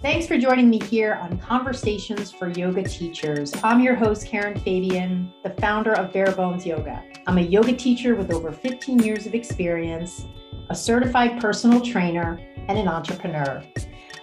[0.00, 3.52] Thanks for joining me here on Conversations for Yoga Teachers.
[3.64, 7.02] I'm your host, Karen Fabian, the founder of Bare Bones Yoga.
[7.26, 10.26] I'm a yoga teacher with over 15 years of experience,
[10.70, 12.38] a certified personal trainer,
[12.68, 13.60] and an entrepreneur.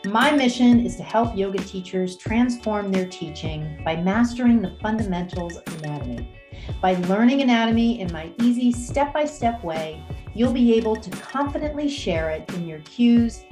[0.06, 5.84] My mission is to help yoga teachers transform their teaching by mastering the fundamentals of
[5.84, 6.34] anatomy.
[6.82, 10.02] By learning anatomy in my easy step by step way,
[10.34, 13.44] you'll be able to confidently share it in your cues,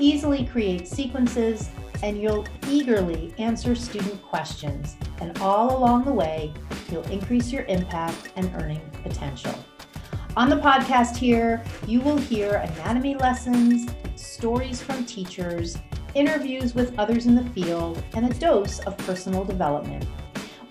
[0.00, 1.70] easily create sequences,
[2.02, 4.96] and you'll eagerly answer student questions.
[5.20, 6.52] And all along the way,
[6.90, 9.54] you'll increase your impact and earning potential.
[10.36, 15.76] On the podcast here, you will hear anatomy lessons, stories from teachers,
[16.14, 20.06] interviews with others in the field, and a dose of personal development.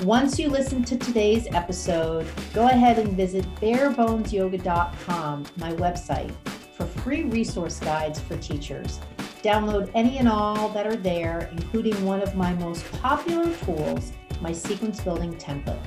[0.03, 6.33] Once you listen to today's episode, go ahead and visit barebonesyoga.com, my website,
[6.73, 8.99] for free resource guides for teachers.
[9.41, 14.51] Download any and all that are there, including one of my most popular tools, my
[14.51, 15.79] sequence building template.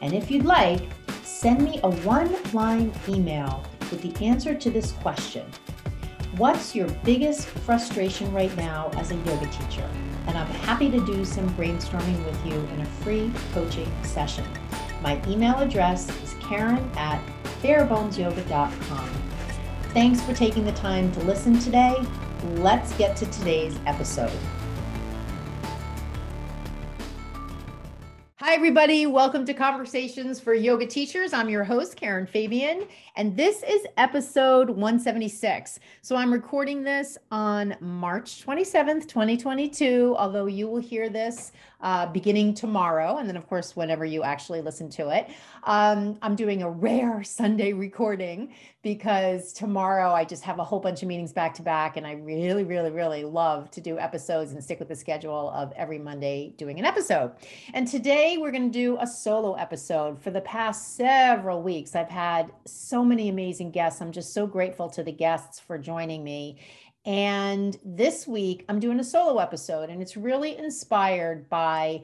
[0.00, 0.82] And if you'd like,
[1.22, 5.44] send me a one line email with the answer to this question
[6.36, 9.90] What's your biggest frustration right now as a yoga teacher?
[10.28, 14.44] And I'm happy to do some brainstorming with you in a free coaching session.
[15.02, 17.20] My email address is karen at
[17.62, 19.08] barebonesyoga.com.
[19.92, 21.96] Thanks for taking the time to listen today.
[22.42, 24.32] Let's get to today's episode.
[28.36, 29.04] Hi, everybody.
[29.04, 31.34] Welcome to Conversations for Yoga Teachers.
[31.34, 35.80] I'm your host, Karen Fabian, and this is episode 176.
[36.00, 41.52] So I'm recording this on March 27th, 2022, although you will hear this
[41.82, 43.16] uh, beginning tomorrow.
[43.16, 45.30] And then, of course, whenever you actually listen to it.
[45.64, 51.02] Um, I'm doing a rare Sunday recording because tomorrow I just have a whole bunch
[51.02, 51.96] of meetings back to back.
[51.96, 55.72] And I really, really, really love to do episodes and stick with the schedule of
[55.76, 57.32] every Monday doing an episode.
[57.74, 60.18] And today we're going to do a solo episode.
[60.18, 64.00] For the past several weeks, I've had so many amazing guests.
[64.00, 66.58] I'm just so grateful to the guests for joining me.
[67.06, 72.02] And this week, I'm doing a solo episode, and it's really inspired by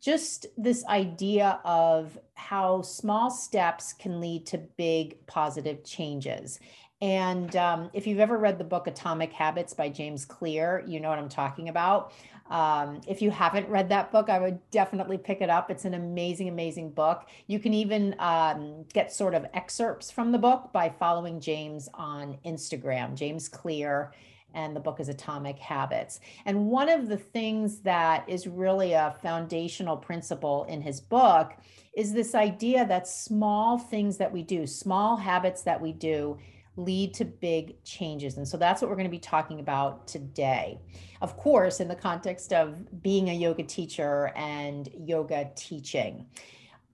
[0.00, 6.58] just this idea of how small steps can lead to big positive changes.
[7.00, 11.08] And um, if you've ever read the book Atomic Habits by James Clear, you know
[11.08, 12.12] what I'm talking about.
[12.50, 15.70] Um, if you haven't read that book, I would definitely pick it up.
[15.70, 17.28] It's an amazing, amazing book.
[17.46, 22.38] You can even um, get sort of excerpts from the book by following James on
[22.44, 24.12] Instagram, James Clear
[24.54, 26.20] and the book is Atomic Habits.
[26.44, 31.52] And one of the things that is really a foundational principle in his book
[31.96, 36.38] is this idea that small things that we do, small habits that we do,
[36.76, 38.38] lead to big changes.
[38.38, 40.80] And so that's what we're going to be talking about today.
[41.20, 46.26] Of course, in the context of being a yoga teacher and yoga teaching.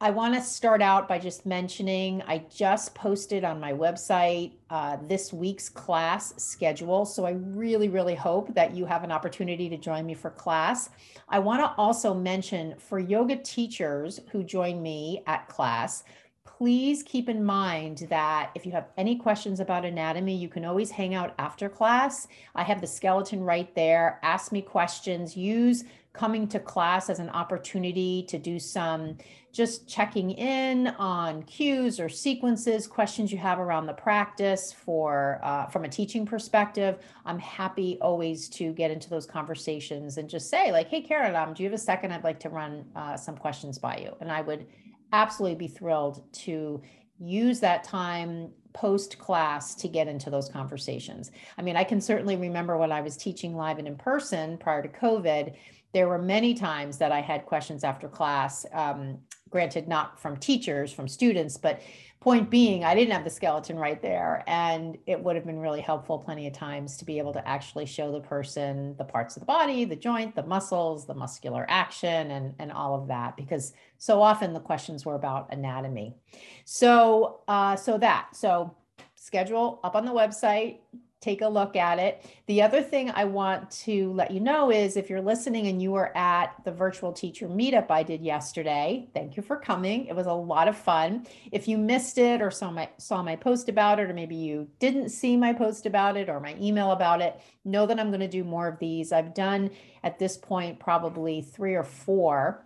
[0.01, 4.97] I want to start out by just mentioning I just posted on my website uh,
[5.09, 7.05] this week's class schedule.
[7.05, 10.91] So I really, really hope that you have an opportunity to join me for class.
[11.29, 16.05] I want to also mention for yoga teachers who join me at class,
[16.45, 20.93] please keep in mind that if you have any questions about anatomy, you can always
[20.93, 22.29] hang out after class.
[22.55, 24.21] I have the skeleton right there.
[24.23, 25.37] Ask me questions.
[25.37, 25.85] Use
[26.19, 29.17] coming to class as an opportunity to do some
[29.53, 35.67] just checking in on cues or sequences, questions you have around the practice for uh,
[35.67, 36.99] from a teaching perspective.
[37.25, 41.55] I'm happy always to get into those conversations and just say like, "Hey, Karen, um,
[41.55, 42.13] do you have a second?
[42.13, 44.67] I'd like to run uh, some questions by you." And I would
[45.13, 46.83] absolutely be thrilled to
[47.19, 51.31] use that time post class to get into those conversations.
[51.57, 54.83] I mean, I can certainly remember when I was teaching live and in person prior
[54.83, 55.55] to COVID
[55.95, 59.19] there were many times that I had questions after class, um,
[59.49, 61.81] granted, not from teachers, from students, but
[62.21, 64.43] point being, I didn't have the skeleton right there.
[64.49, 67.87] And it would have been really helpful plenty of times to be able to actually
[67.87, 72.33] show the person the parts of the body, the joint, the muscles, the muscular action,
[72.33, 76.17] and, and all of that, because so often the questions were about anatomy.
[76.65, 78.75] So, uh, so that, so
[79.15, 80.79] schedule up on the website,
[81.21, 82.25] take a look at it.
[82.47, 85.91] The other thing I want to let you know is if you're listening and you
[85.91, 90.07] were at the virtual teacher meetup I did yesterday, thank you for coming.
[90.07, 91.27] It was a lot of fun.
[91.51, 94.69] If you missed it or saw my saw my post about it or maybe you
[94.79, 98.21] didn't see my post about it or my email about it, know that I'm going
[98.21, 99.13] to do more of these.
[99.13, 99.71] I've done
[100.05, 102.65] at this point probably 3 or 4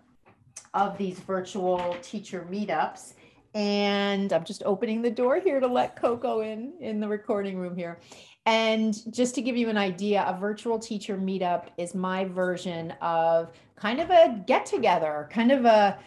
[0.75, 3.15] of these virtual teacher meetups
[3.55, 7.77] and I'm just opening the door here to let Coco in in the recording room
[7.77, 7.99] here.
[8.45, 13.53] And just to give you an idea, a virtual teacher meetup is my version of
[13.77, 15.99] kind of a get together, kind of a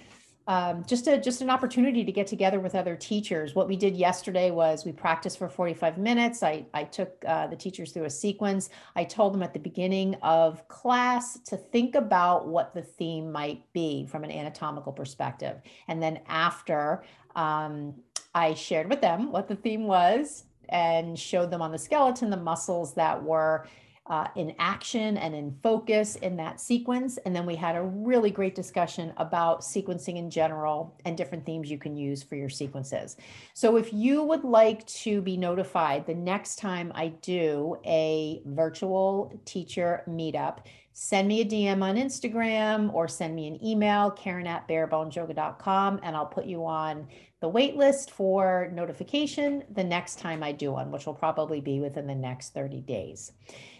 [0.47, 3.55] um, just a just an opportunity to get together with other teachers.
[3.55, 6.43] What we did yesterday was we practiced for 45 minutes.
[6.43, 8.69] I, I took uh, the teachers through a sequence.
[8.95, 13.63] I told them at the beginning of class to think about what the theme might
[13.73, 15.61] be from an anatomical perspective.
[15.87, 17.03] And then after,
[17.35, 17.95] um,
[18.35, 22.37] I shared with them what the theme was and showed them on the skeleton the
[22.37, 23.67] muscles that were
[24.07, 27.17] uh, in action and in focus in that sequence.
[27.25, 31.71] And then we had a really great discussion about sequencing in general and different themes
[31.71, 33.17] you can use for your sequences.
[33.55, 39.39] So if you would like to be notified the next time I do a virtual
[39.45, 40.59] teacher meetup,
[40.97, 46.15] send me a DM on Instagram or send me an email, Karen at barebonesyoga.com, and
[46.15, 47.09] I'll put you on
[47.41, 51.81] the wait list for notification the next time I do one, which will probably be
[51.81, 53.33] within the next 30 days.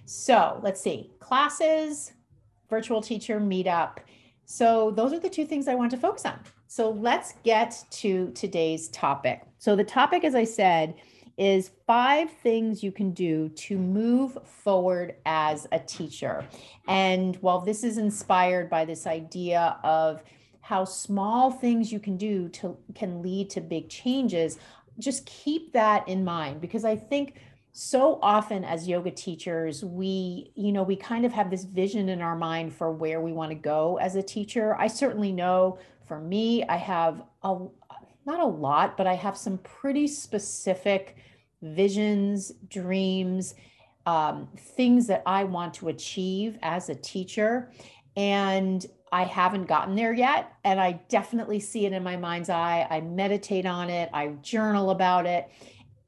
[0.03, 2.11] So let's see classes,
[2.69, 3.99] virtual teacher meetup.
[4.43, 6.37] So those are the two things I want to focus on.
[6.67, 9.41] So let's get to today's topic.
[9.57, 10.95] So the topic, as I said,
[11.37, 16.45] is five things you can do to move forward as a teacher.
[16.87, 20.23] And while this is inspired by this idea of
[20.61, 24.57] how small things you can do to can lead to big changes,
[24.97, 27.35] just keep that in mind because I think
[27.77, 32.21] so often as yoga teachers we you know we kind of have this vision in
[32.21, 35.77] our mind for where we want to go as a teacher i certainly know
[36.07, 37.57] for me i have a
[38.25, 41.17] not a lot but i have some pretty specific
[41.61, 43.55] visions dreams
[44.05, 47.71] um, things that i want to achieve as a teacher
[48.17, 50.53] and I haven't gotten there yet.
[50.65, 52.85] And I definitely see it in my mind's eye.
[52.89, 55.49] I meditate on it, I journal about it.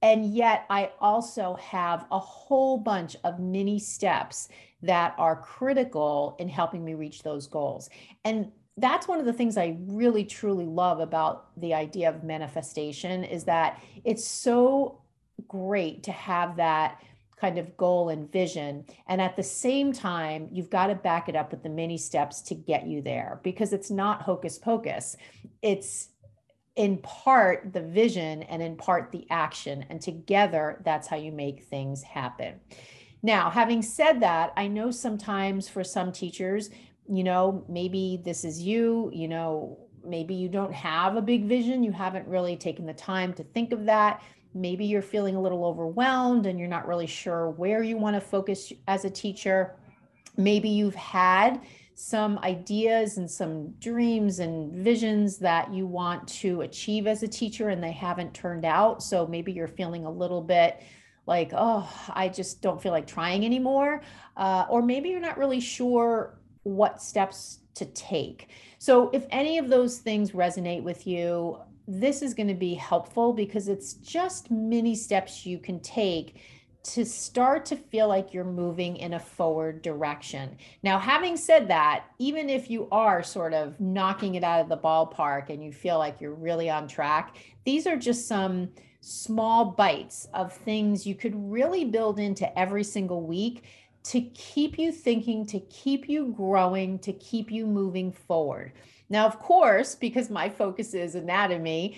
[0.01, 4.49] And yet, I also have a whole bunch of mini steps
[4.83, 7.89] that are critical in helping me reach those goals.
[8.23, 13.24] And that's one of the things I really truly love about the idea of manifestation
[13.24, 15.01] is that it's so
[15.47, 17.01] great to have that
[17.39, 18.85] kind of goal and vision.
[19.07, 22.41] And at the same time, you've got to back it up with the many steps
[22.44, 25.15] to get you there because it's not hocus pocus.
[25.62, 26.09] It's
[26.75, 29.85] in part the vision and in part the action.
[29.89, 32.59] And together, that's how you make things happen.
[33.23, 36.69] Now, having said that, I know sometimes for some teachers,
[37.09, 41.83] you know, maybe this is you, you know, maybe you don't have a big vision.
[41.83, 44.21] You haven't really taken the time to think of that.
[44.54, 48.21] Maybe you're feeling a little overwhelmed and you're not really sure where you want to
[48.21, 49.75] focus as a teacher.
[50.38, 51.62] Maybe you've had
[51.94, 57.69] some ideas and some dreams and visions that you want to achieve as a teacher
[57.69, 59.01] and they haven't turned out.
[59.01, 60.81] So maybe you're feeling a little bit
[61.25, 64.01] like, oh, I just don't feel like trying anymore.
[64.38, 68.49] Uh, or maybe you're not really sure what steps to take.
[68.79, 73.33] So if any of those things resonate with you, this is going to be helpful
[73.33, 76.35] because it's just mini steps you can take
[76.83, 80.57] to start to feel like you're moving in a forward direction.
[80.83, 84.77] Now, having said that, even if you are sort of knocking it out of the
[84.77, 87.35] ballpark and you feel like you're really on track,
[87.65, 88.69] these are just some
[89.01, 93.63] small bites of things you could really build into every single week
[94.07, 98.71] to keep you thinking, to keep you growing, to keep you moving forward.
[99.09, 101.97] Now, of course, because my focus is anatomy,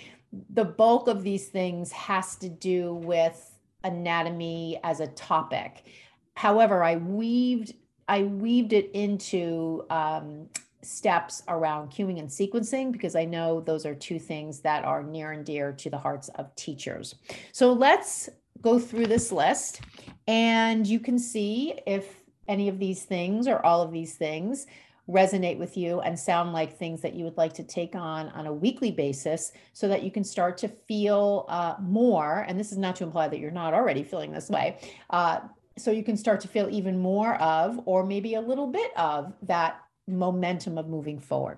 [0.52, 5.86] the bulk of these things has to do with anatomy as a topic.
[6.36, 7.74] However, I weaved
[8.08, 10.50] I weaved it into um,
[10.82, 15.32] steps around cueing and sequencing because I know those are two things that are near
[15.32, 17.14] and dear to the hearts of teachers.
[17.52, 18.30] So let's
[18.62, 19.82] go through this list
[20.28, 24.68] and you can see if any of these things or all of these things
[25.10, 28.46] resonate with you and sound like things that you would like to take on on
[28.46, 32.46] a weekly basis so that you can start to feel uh, more.
[32.48, 34.80] And this is not to imply that you're not already feeling this way.
[35.10, 35.40] Uh,
[35.78, 39.34] so you can start to feel even more of, or maybe a little bit of,
[39.44, 41.58] that momentum of moving forward.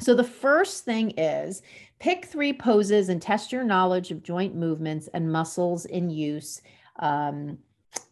[0.00, 1.62] So the first thing is
[1.98, 6.62] pick three poses and test your knowledge of joint movements and muscles in use
[6.98, 7.58] um,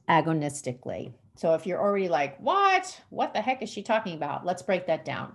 [0.09, 1.13] agonistically.
[1.37, 3.01] So if you're already like, what?
[3.11, 4.47] What the heck is she talking about?
[4.47, 5.33] Let's break that down.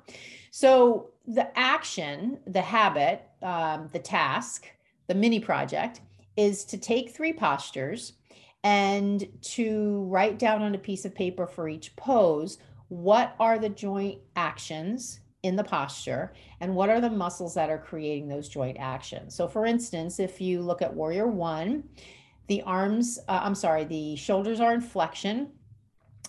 [0.52, 4.68] So the action, the habit, um, the task,
[5.08, 6.02] the mini project
[6.38, 8.14] is to take three postures
[8.64, 12.58] and to write down on a piece of paper for each pose
[12.90, 17.78] what are the joint actions in the posture and what are the muscles that are
[17.78, 19.36] creating those joint actions.
[19.36, 21.84] So, for instance, if you look at Warrior One,
[22.48, 25.52] The arms, uh, I'm sorry, the shoulders are in flexion.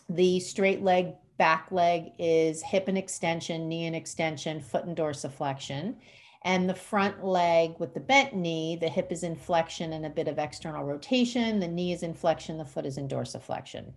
[0.09, 5.95] The straight leg, back leg is hip and extension, knee and extension, foot and dorsiflexion.
[6.43, 10.11] And the front leg with the bent knee, the hip is in flexion and a
[10.11, 11.61] bit of external rotation.
[11.61, 13.93] The knee is in flexion, the foot is in dorsiflexion.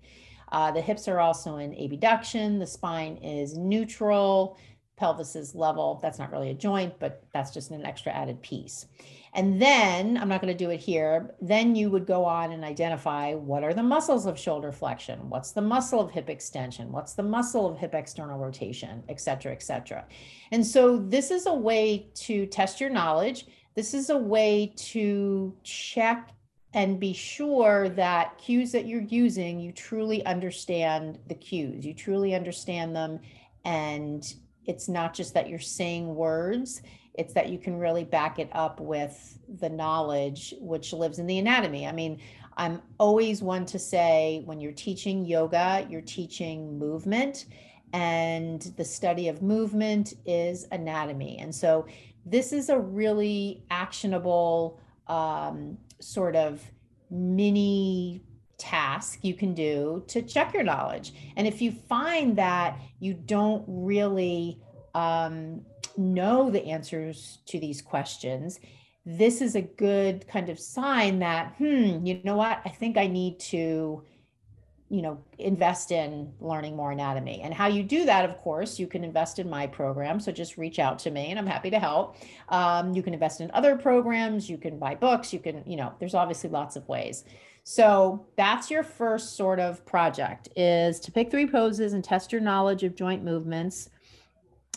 [0.51, 2.60] Uh, the hips are also in abduction.
[2.60, 4.58] The spine is neutral.
[5.01, 6.00] Pelvis is level.
[6.03, 8.86] That's not really a joint, but that's just an extra added piece.
[9.34, 11.34] And then I'm not going to do it here.
[11.41, 15.27] Then you would go on and identify what are the muscles of shoulder flexion?
[15.27, 16.91] What's the muscle of hip extension?
[16.91, 20.05] What's the muscle of hip external rotation, et cetera, et cetera.
[20.51, 23.48] And so this is a way to test your knowledge.
[23.74, 26.29] This is a way to check
[26.75, 32.36] and be sure that cues that you're using, you truly understand the cues, you truly
[32.36, 33.20] understand them.
[33.65, 34.24] And
[34.65, 36.82] it's not just that you're saying words,
[37.13, 41.39] it's that you can really back it up with the knowledge which lives in the
[41.39, 41.88] anatomy.
[41.88, 42.20] I mean,
[42.58, 47.46] I'm always one to say when you're teaching yoga, you're teaching movement,
[47.94, 51.38] and the study of movement is anatomy.
[51.39, 51.86] And so
[52.25, 56.63] this is a really actionable um, sort of
[57.10, 58.22] mini
[58.62, 61.13] task you can do to check your knowledge.
[61.36, 64.60] And if you find that you don't really
[64.94, 65.62] um,
[65.98, 68.60] know the answers to these questions,
[69.06, 72.62] this is a good kind of sign that, hmm, you know what?
[72.63, 74.03] I think I need to,
[74.89, 77.41] you know, invest in learning more anatomy.
[77.41, 80.20] And how you do that, of course, you can invest in my program.
[80.20, 82.18] So just reach out to me and I'm happy to help.
[82.50, 85.94] Um, you can invest in other programs, you can buy books, you can, you know,
[86.00, 87.24] there's obviously lots of ways.
[87.63, 92.41] So that's your first sort of project is to pick three poses and test your
[92.41, 93.89] knowledge of joint movements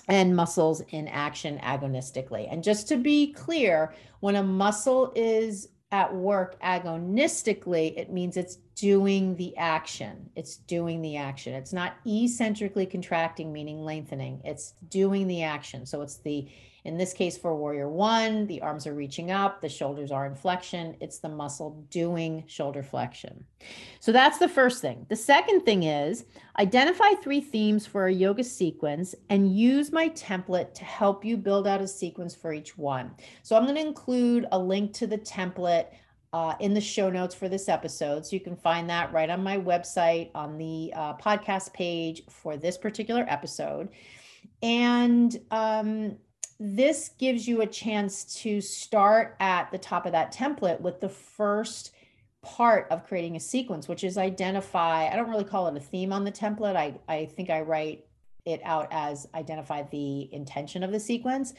[0.08, 2.46] and muscles in action agonistically.
[2.50, 8.56] And just to be clear, when a muscle is at work agonistically, it means it's
[8.74, 10.28] doing the action.
[10.36, 11.54] It's doing the action.
[11.54, 14.42] It's not eccentrically contracting, meaning lengthening.
[14.44, 15.86] It's doing the action.
[15.86, 16.48] So it's the
[16.84, 20.34] in this case, for warrior one, the arms are reaching up, the shoulders are in
[20.34, 20.94] flexion.
[21.00, 23.46] It's the muscle doing shoulder flexion.
[24.00, 25.06] So that's the first thing.
[25.08, 26.26] The second thing is
[26.58, 31.66] identify three themes for a yoga sequence and use my template to help you build
[31.66, 33.12] out a sequence for each one.
[33.42, 35.86] So I'm going to include a link to the template
[36.34, 38.26] uh, in the show notes for this episode.
[38.26, 42.58] So you can find that right on my website on the uh, podcast page for
[42.58, 43.88] this particular episode.
[44.62, 46.16] And um,
[46.64, 51.10] this gives you a chance to start at the top of that template with the
[51.10, 51.92] first
[52.40, 56.10] part of creating a sequence, which is identify, I don't really call it a theme
[56.10, 56.74] on the template.
[56.74, 58.06] I, I think I write
[58.46, 61.52] it out as identify the intention of the sequence.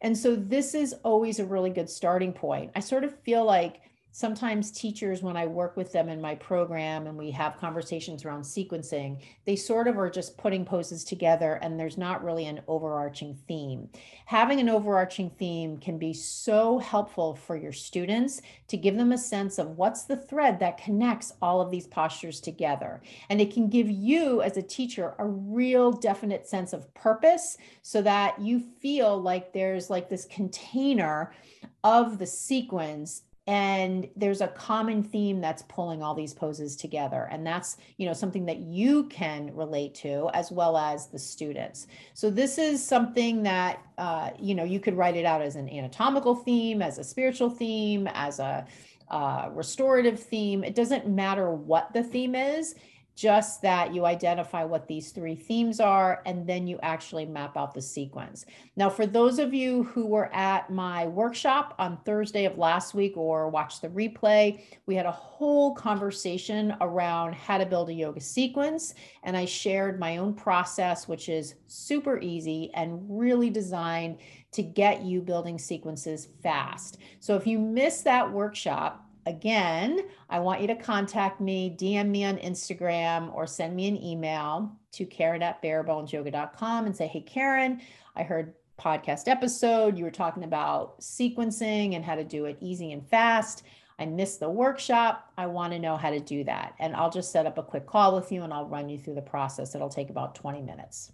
[0.00, 2.70] And so this is always a really good starting point.
[2.76, 3.80] I sort of feel like
[4.14, 8.42] sometimes teachers, when I work with them in my program and we have conversations around
[8.42, 13.36] sequencing, they sort of are just putting poses together and there's not really an overarching
[13.48, 13.88] theme.
[14.26, 19.18] Having an overarching theme can be so helpful for your students to give them a
[19.18, 23.02] sense of what's the thread that connects all of these postures together.
[23.30, 28.00] And it can give you as a teacher a real definite sense of purpose so
[28.02, 31.34] that you feel like there's like this container
[31.82, 37.28] of the sequence and there's a common theme that's pulling all these poses together.
[37.30, 41.86] And that's you know something that you can relate to as well as the students.
[42.14, 45.68] So this is something that uh, you know you could write it out as an
[45.68, 48.66] anatomical theme as a spiritual theme as a
[49.10, 50.64] uh, restorative theme.
[50.64, 52.74] It doesn't matter what the theme is
[53.14, 57.72] just that you identify what these three themes are and then you actually map out
[57.72, 58.44] the sequence.
[58.76, 63.16] Now, for those of you who were at my workshop on Thursday of last week
[63.16, 68.20] or watched the replay, we had a whole conversation around how to build a yoga
[68.20, 68.94] sequence.
[69.22, 74.18] And I shared my own process, which is super easy and really designed
[74.52, 76.98] to get you building sequences fast.
[77.20, 82.24] So if you missed that workshop, again, I want you to contact me, DM me
[82.24, 87.80] on Instagram, or send me an email to Karen at barebonesyoga.com and say, Hey, Karen,
[88.16, 89.96] I heard podcast episode.
[89.96, 93.64] You were talking about sequencing and how to do it easy and fast.
[93.98, 95.32] I missed the workshop.
[95.38, 96.74] I want to know how to do that.
[96.80, 99.14] And I'll just set up a quick call with you and I'll run you through
[99.14, 99.74] the process.
[99.74, 101.12] It'll take about 20 minutes.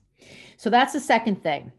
[0.56, 1.72] So that's the second thing.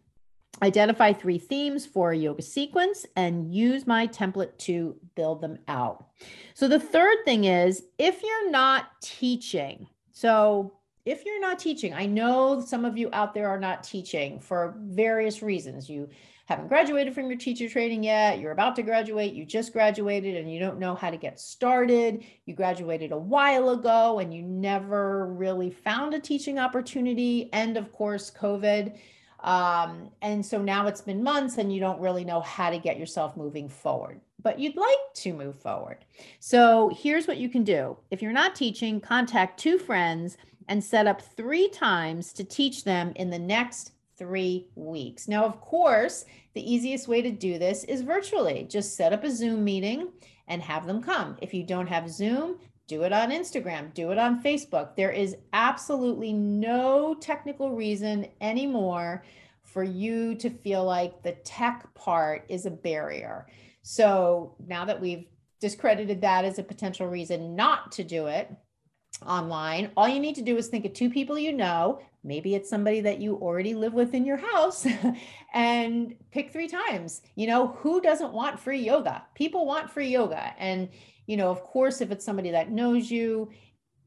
[0.63, 6.06] Identify three themes for a yoga sequence and use my template to build them out.
[6.53, 12.06] So, the third thing is if you're not teaching, so if you're not teaching, I
[12.06, 15.89] know some of you out there are not teaching for various reasons.
[15.89, 16.10] You
[16.46, 20.51] haven't graduated from your teacher training yet, you're about to graduate, you just graduated and
[20.51, 22.24] you don't know how to get started.
[22.46, 27.50] You graduated a while ago and you never really found a teaching opportunity.
[27.53, 28.98] And of course, COVID.
[29.43, 33.00] Um, and so now it's been months and you don't really know how to get
[33.00, 36.05] yourself moving forward, but you'd like to move forward.
[36.39, 37.98] So here's what you can do.
[38.12, 43.13] If you're not teaching, contact two friends and set up three times to teach them
[43.15, 45.27] in the next three weeks.
[45.27, 48.67] Now, of course, the easiest way to do this is virtually.
[48.69, 50.10] Just set up a Zoom meeting
[50.48, 51.38] and have them come.
[51.41, 52.57] If you don't have Zoom,
[52.91, 54.98] do it on Instagram, do it on Facebook.
[54.98, 59.24] There is absolutely no technical reason anymore
[59.63, 63.48] for you to feel like the tech part is a barrier.
[63.81, 65.25] So now that we've
[65.62, 68.51] discredited that as a potential reason not to do it
[69.25, 72.01] online, all you need to do is think of two people you know.
[72.24, 74.86] Maybe it's somebody that you already live with in your house
[75.54, 77.22] and pick three times.
[77.36, 79.24] You know, who doesn't want free yoga?
[79.34, 80.54] People want free yoga.
[80.60, 80.90] And
[81.25, 83.50] you know, of course, if it's somebody that knows you,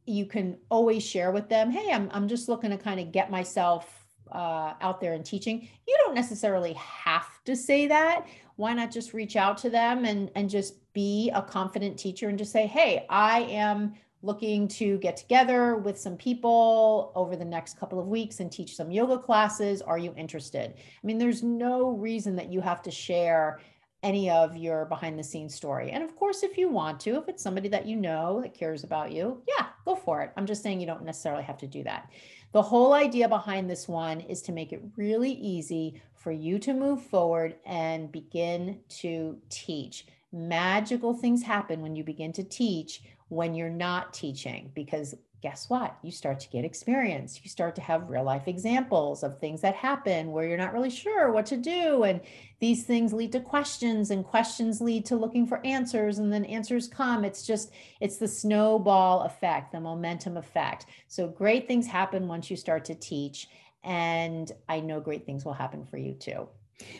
[0.06, 3.30] you can always share with them, hey, I'm, I'm just looking to kind of get
[3.30, 5.68] myself uh, out there and teaching.
[5.86, 8.26] You don't necessarily have to say that.
[8.56, 12.38] Why not just reach out to them and, and just be a confident teacher and
[12.38, 13.94] just say, hey, I am
[14.24, 18.74] looking to get together with some people over the next couple of weeks and teach
[18.74, 19.82] some yoga classes.
[19.82, 20.74] Are you interested?
[20.76, 23.60] I mean, there's no reason that you have to share
[24.02, 25.90] any of your behind the scenes story.
[25.90, 28.84] And of course, if you want to, if it's somebody that you know that cares
[28.84, 30.30] about you, yeah, go for it.
[30.36, 32.10] I'm just saying you don't necessarily have to do that.
[32.52, 36.74] The whole idea behind this one is to make it really easy for you to
[36.74, 40.06] move forward and begin to teach.
[40.32, 45.14] Magical things happen when you begin to teach when you're not teaching because
[45.44, 45.98] guess what?
[46.02, 47.38] You start to get experience.
[47.44, 50.88] You start to have real life examples of things that happen where you're not really
[50.88, 52.04] sure what to do.
[52.04, 52.22] And
[52.60, 56.88] these things lead to questions, and questions lead to looking for answers, and then answers
[56.88, 57.26] come.
[57.26, 60.86] It's just, it's the snowball effect, the momentum effect.
[61.08, 63.48] So great things happen once you start to teach.
[63.82, 66.48] And I know great things will happen for you too.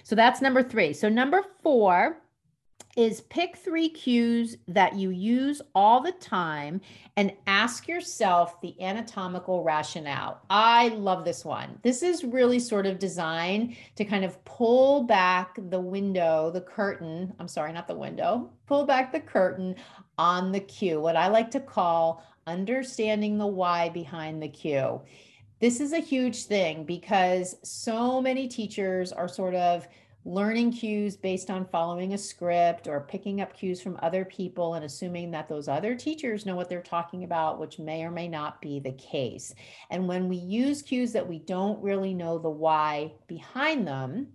[0.03, 0.93] So that's number three.
[0.93, 2.19] So, number four
[2.97, 6.81] is pick three cues that you use all the time
[7.17, 10.41] and ask yourself the anatomical rationale.
[10.49, 11.79] I love this one.
[11.83, 17.35] This is really sort of designed to kind of pull back the window, the curtain.
[17.39, 19.75] I'm sorry, not the window, pull back the curtain
[20.17, 25.01] on the cue, what I like to call understanding the why behind the cue.
[25.61, 29.89] This is a huge thing because so many teachers are sort of
[30.25, 34.85] learning cues based on following a script or picking up cues from other people and
[34.85, 38.61] assuming that those other teachers know what they're talking about, which may or may not
[38.63, 39.55] be the case.
[39.91, 44.29] And when we use cues that we don't really know the why behind them,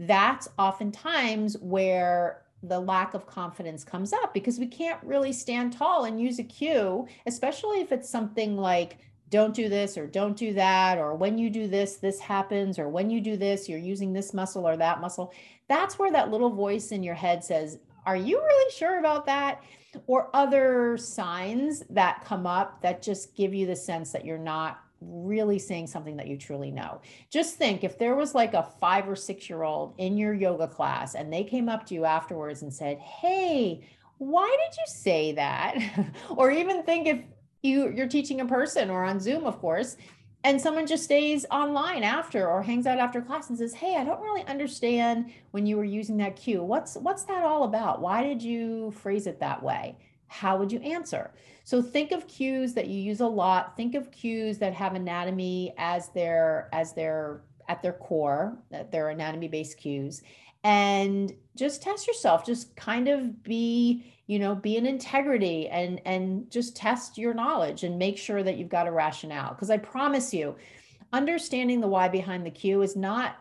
[0.00, 6.04] that's oftentimes where the lack of confidence comes up because we can't really stand tall
[6.04, 8.98] and use a cue, especially if it's something like
[9.30, 12.88] don't do this or don't do that or when you do this this happens or
[12.88, 15.32] when you do this you're using this muscle or that muscle
[15.68, 19.62] that's where that little voice in your head says are you really sure about that
[20.06, 24.80] or other signs that come up that just give you the sense that you're not
[25.00, 27.00] really saying something that you truly know.
[27.30, 30.66] Just think if there was like a five or six year old in your yoga
[30.66, 33.86] class and they came up to you afterwards and said, Hey,
[34.18, 35.76] why did you say that?
[36.30, 37.20] or even think if
[37.62, 39.96] you you're teaching a person or on Zoom, of course,
[40.44, 44.04] and someone just stays online after or hangs out after class and says, "Hey, I
[44.04, 46.62] don't really understand when you were using that cue.
[46.62, 48.00] What's what's that all about?
[48.00, 49.96] Why did you phrase it that way?"
[50.30, 51.32] How would you answer?
[51.64, 53.76] So think of cues that you use a lot.
[53.76, 59.10] Think of cues that have anatomy as their as their at their core, that they're
[59.10, 60.22] anatomy based cues
[60.64, 66.50] and just test yourself just kind of be you know be in integrity and and
[66.50, 69.50] just test your knowledge and make sure that you've got a rationale.
[69.50, 70.54] Because i promise you
[71.12, 73.36] understanding the why behind the cue is not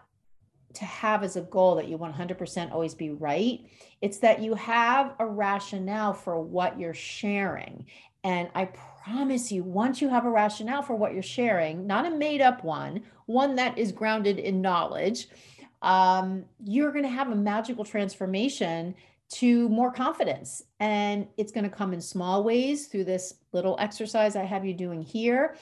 [0.74, 3.68] to have as a goal that you 100% always be right.
[4.02, 7.86] It's that you have a rationale for what you're sharing.
[8.24, 12.10] And i promise you once you have a rationale for what you're sharing not a
[12.10, 15.28] made up one one that is grounded in knowledge
[15.82, 18.96] um, you're going to have a magical transformation
[19.30, 20.64] to more confidence.
[20.80, 24.74] And it's going to come in small ways through this little exercise I have you
[24.74, 25.58] doing here,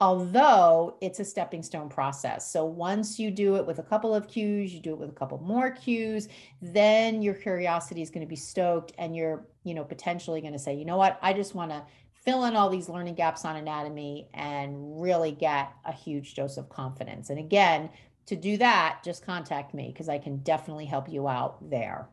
[0.00, 2.50] although it's a stepping stone process.
[2.50, 5.14] So once you do it with a couple of cues, you do it with a
[5.14, 6.28] couple more cues,
[6.62, 10.58] then your curiosity is going to be stoked and you're, you know, potentially going to
[10.58, 11.82] say, you know what, I just want to
[12.24, 16.68] fill in all these learning gaps on anatomy and really get a huge dose of
[16.68, 17.30] confidence.
[17.30, 17.90] And again,
[18.30, 22.08] to do that, just contact me because I can definitely help you out there.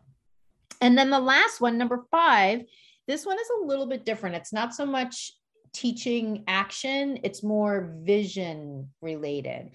[0.82, 2.64] And then the last one, number five,
[3.08, 4.36] this one is a little bit different.
[4.36, 5.32] It's not so much
[5.74, 9.70] teaching action, it's more vision related.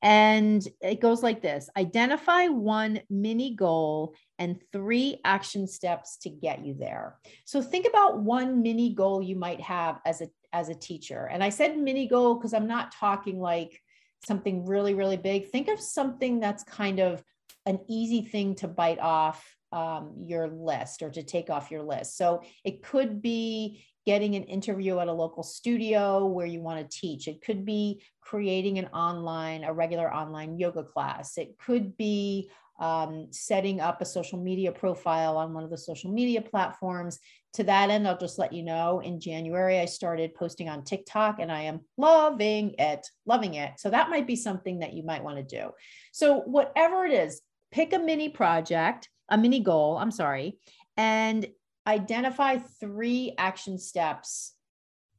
[0.00, 6.64] And it goes like this identify one mini goal and three action steps to get
[6.64, 7.16] you there.
[7.44, 11.28] So think about one mini goal you might have as a as a teacher.
[11.28, 13.82] And I said mini goal because I'm not talking like
[14.26, 15.50] something really really big.
[15.50, 17.22] Think of something that's kind of
[17.66, 22.16] an easy thing to bite off um, your list or to take off your list.
[22.16, 26.98] So it could be getting an interview at a local studio where you want to
[26.98, 27.28] teach.
[27.28, 31.36] It could be creating an online, a regular online yoga class.
[31.36, 36.10] It could be um, setting up a social media profile on one of the social
[36.10, 37.18] media platforms.
[37.54, 41.40] To that end, I'll just let you know in January, I started posting on TikTok
[41.40, 43.72] and I am loving it, loving it.
[43.78, 45.70] So that might be something that you might want to do.
[46.12, 50.58] So, whatever it is, pick a mini project, a mini goal, I'm sorry,
[50.96, 51.46] and
[51.86, 54.52] identify three action steps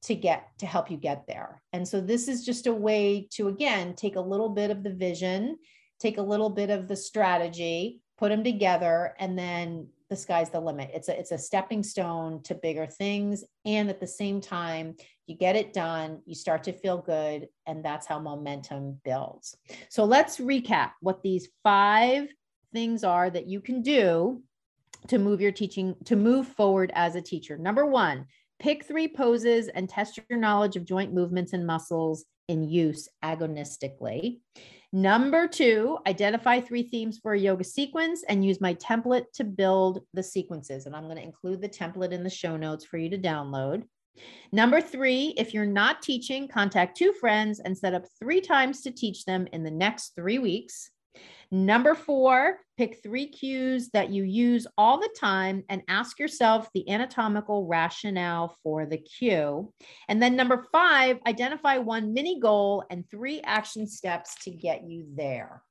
[0.04, 1.62] to get to help you get there.
[1.74, 4.94] And so this is just a way to again take a little bit of the
[4.94, 5.58] vision,
[6.00, 10.60] take a little bit of the strategy, put them together and then the sky's the
[10.60, 10.90] limit.
[10.94, 14.96] It's a it's a stepping stone to bigger things and at the same time
[15.28, 19.56] you get it done, you start to feel good and that's how momentum builds.
[19.90, 22.30] So let's recap what these 5
[22.74, 24.42] things are that you can do
[25.08, 27.58] to move your teaching, to move forward as a teacher.
[27.58, 28.26] Number one,
[28.60, 34.42] pick three poses and test your knowledge of joint movements and muscles in use agonistically.
[34.92, 40.02] Number two, identify three themes for a yoga sequence and use my template to build
[40.16, 40.88] the sequences.
[40.88, 43.84] And I'm going to include the template in the show notes for you to download.
[44.52, 48.92] Number three, if you're not teaching, contact two friends and set up three times to
[48.92, 50.90] teach them in the next three weeks.
[51.52, 56.88] Number four, pick three cues that you use all the time and ask yourself the
[56.90, 59.74] anatomical rationale for the cue.
[60.08, 65.08] And then number five, identify one mini goal and three action steps to get you
[65.16, 65.64] there.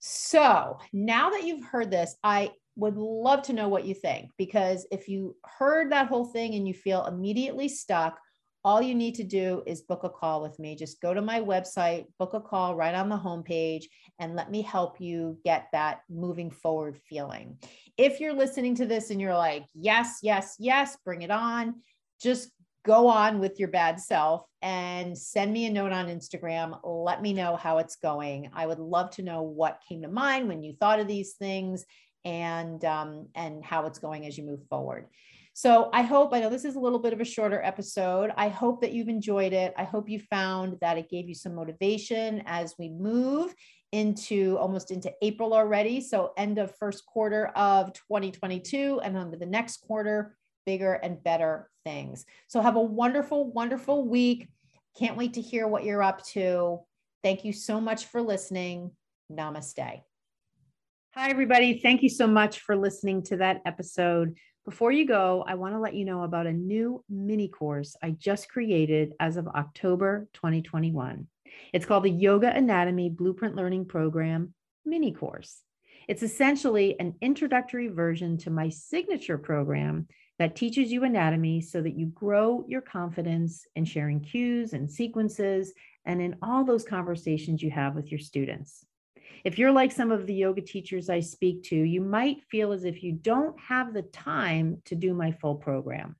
[0.00, 4.86] So now that you've heard this, I would love to know what you think because
[4.92, 8.18] if you heard that whole thing and you feel immediately stuck,
[8.66, 10.74] all you need to do is book a call with me.
[10.74, 13.84] Just go to my website, book a call right on the homepage,
[14.18, 17.58] and let me help you get that moving forward feeling.
[17.96, 21.76] If you're listening to this and you're like, yes, yes, yes, bring it on,
[22.20, 22.50] just
[22.84, 26.76] go on with your bad self and send me a note on Instagram.
[26.82, 28.50] Let me know how it's going.
[28.52, 31.84] I would love to know what came to mind when you thought of these things
[32.24, 35.06] and um, and how it's going as you move forward.
[35.58, 38.30] So I hope, I know this is a little bit of a shorter episode.
[38.36, 39.72] I hope that you've enjoyed it.
[39.78, 43.54] I hope you found that it gave you some motivation as we move
[43.90, 46.02] into almost into April already.
[46.02, 51.24] So end of first quarter of 2022 and on to the next quarter, bigger and
[51.24, 52.26] better things.
[52.48, 54.48] So have a wonderful, wonderful week.
[54.98, 56.80] Can't wait to hear what you're up to.
[57.24, 58.90] Thank you so much for listening.
[59.32, 60.02] Namaste.
[61.14, 61.80] Hi, everybody.
[61.80, 64.36] Thank you so much for listening to that episode.
[64.66, 68.10] Before you go, I want to let you know about a new mini course I
[68.10, 71.28] just created as of October 2021.
[71.72, 74.52] It's called the Yoga Anatomy Blueprint Learning Program
[74.84, 75.62] mini course.
[76.08, 80.08] It's essentially an introductory version to my signature program
[80.40, 85.72] that teaches you anatomy so that you grow your confidence in sharing cues and sequences
[86.04, 88.84] and in all those conversations you have with your students.
[89.44, 92.84] If you're like some of the yoga teachers I speak to, you might feel as
[92.84, 96.16] if you don't have the time to do my full program.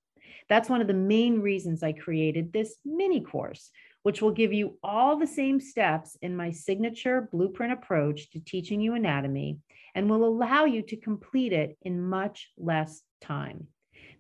[0.49, 3.71] That's one of the main reasons I created this mini course,
[4.03, 8.81] which will give you all the same steps in my signature blueprint approach to teaching
[8.81, 9.59] you anatomy
[9.95, 13.67] and will allow you to complete it in much less time.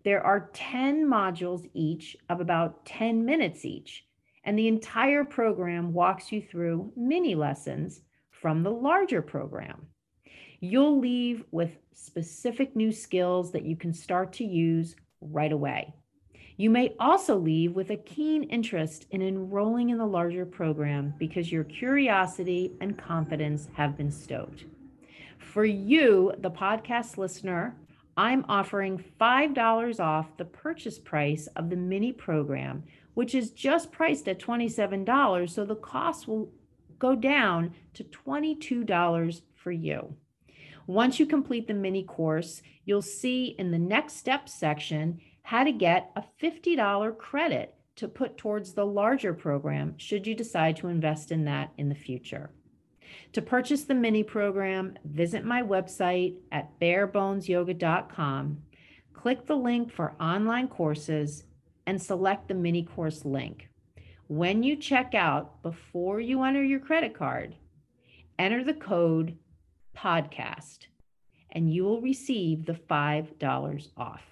[0.04, 4.04] There are 10 modules each of about 10 minutes each,
[4.42, 8.00] and the entire program walks you through mini lessons
[8.46, 9.88] from the larger program.
[10.60, 15.92] You'll leave with specific new skills that you can start to use right away.
[16.56, 21.50] You may also leave with a keen interest in enrolling in the larger program because
[21.50, 24.62] your curiosity and confidence have been stoked.
[25.38, 27.74] For you, the podcast listener,
[28.16, 34.28] I'm offering $5 off the purchase price of the mini program, which is just priced
[34.28, 36.52] at $27, so the cost will
[36.98, 40.14] go down to $22 for you.
[40.86, 45.72] Once you complete the mini course, you'll see in the next step section how to
[45.72, 51.32] get a $50 credit to put towards the larger program should you decide to invest
[51.32, 52.50] in that in the future.
[53.32, 58.62] To purchase the mini program, visit my website at barebonesyoga.com,
[59.12, 61.44] click the link for online courses,
[61.86, 63.68] and select the mini course link.
[64.28, 67.54] When you check out, before you enter your credit card,
[68.38, 69.36] enter the code
[69.96, 70.86] podcast
[71.52, 74.24] and you will receive the $5 off.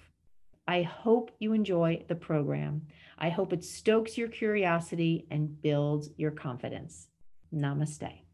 [0.67, 2.87] I hope you enjoy the program.
[3.17, 7.07] I hope it stokes your curiosity and builds your confidence.
[7.53, 8.24] Namaste.